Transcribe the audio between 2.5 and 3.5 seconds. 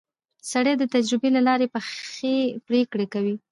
پرېکړې کوي